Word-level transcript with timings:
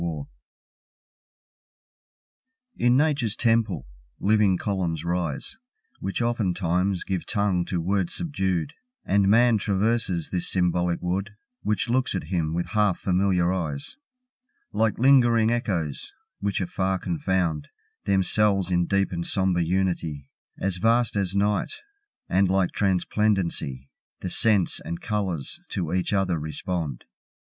Echoes 0.03 0.25
In 2.75 2.97
Nature's 2.97 3.35
temple, 3.35 3.85
living 4.19 4.57
columns 4.57 5.05
rise, 5.05 5.57
Which 5.99 6.23
oftentimes 6.23 7.03
give 7.03 7.27
tongue 7.27 7.65
to 7.65 7.79
words 7.79 8.15
subdued, 8.15 8.73
And 9.05 9.27
Man 9.29 9.59
traverses 9.59 10.31
this 10.31 10.49
symbolic 10.49 11.03
wood, 11.03 11.35
Which 11.61 11.87
looks 11.87 12.15
at 12.15 12.23
him 12.33 12.55
with 12.55 12.69
half 12.69 12.97
familiar 12.97 13.53
eyes, 13.53 13.95
Like 14.73 14.97
lingering 14.97 15.51
echoes, 15.51 16.11
which 16.39 16.61
afar 16.61 16.97
confound 16.97 17.67
Themselves 18.05 18.71
in 18.71 18.87
deep 18.87 19.11
and 19.11 19.23
sombre 19.23 19.61
unity, 19.61 20.27
As 20.59 20.77
vast 20.77 21.15
as 21.15 21.35
Night, 21.35 21.73
and 22.27 22.49
like 22.49 22.71
transplendency, 22.71 23.87
The 24.21 24.31
scents 24.31 24.79
and 24.79 24.99
colours 24.99 25.59
to 25.73 25.93
each 25.93 26.11
other 26.11 26.39
respond. 26.39 27.03